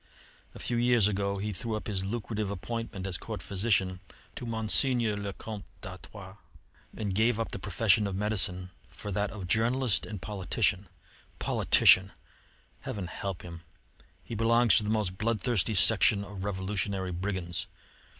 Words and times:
A 0.55 0.57
few 0.59 0.77
years 0.77 1.07
ago 1.07 1.37
he 1.37 1.53
threw 1.53 1.75
up 1.75 1.85
his 1.85 2.03
lucrative 2.03 2.49
appointment 2.49 3.05
as 3.05 3.19
Court 3.19 3.39
physician 3.39 3.99
to 4.35 4.47
Monseigneur 4.47 5.15
le 5.15 5.31
Comte 5.31 5.63
d'Artois, 5.81 6.37
and 6.97 7.13
gave 7.13 7.39
up 7.39 7.51
the 7.51 7.59
profession 7.59 8.07
of 8.07 8.15
medicine 8.15 8.71
for 8.87 9.11
that 9.11 9.29
of 9.29 9.45
journalist 9.45 10.07
and 10.07 10.19
politician. 10.19 10.87
Politician! 11.37 12.13
Heaven 12.79 13.05
help 13.05 13.43
him! 13.43 13.61
He 14.23 14.33
belongs 14.33 14.75
to 14.77 14.83
the 14.83 14.89
most 14.89 15.19
bloodthirsty 15.19 15.75
section 15.75 16.23
of 16.23 16.43
revolutionary 16.43 17.11
brigands. 17.11 17.67